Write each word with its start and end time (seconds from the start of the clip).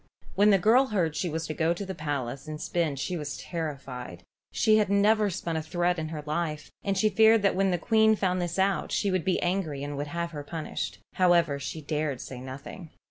When 0.33 0.49
the 0.49 0.57
girl 0.57 0.87
heard 0.87 1.15
she 1.15 1.29
was 1.29 1.45
to 1.45 1.53
go 1.53 1.75
to 1.75 1.85
the 1.85 1.93
palace 1.93 2.47
and 2.47 2.59
spin 2.59 2.95
she 2.95 3.15
was 3.17 3.37
terrified. 3.37 4.23
She 4.51 4.77
had 4.77 4.89
never 4.89 5.29
spun 5.29 5.55
a 5.55 5.61
thread 5.61 5.99
in 5.99 6.07
her 6.07 6.23
life, 6.25 6.71
and 6.83 6.97
she 6.97 7.07
feared 7.07 7.43
that 7.43 7.55
when 7.55 7.69
the 7.69 7.77
Queen 7.77 8.15
found 8.15 8.41
this 8.41 8.57
out 8.57 8.91
she 8.91 9.11
would 9.11 9.23
be 9.23 9.39
angry 9.43 9.83
and 9.83 9.95
would 9.97 10.07
have 10.07 10.31
her 10.31 10.43
punished. 10.43 10.97
However, 11.13 11.59
she 11.59 11.81
dared 11.83 12.19
say 12.19 12.41
nothing. 12.41 12.89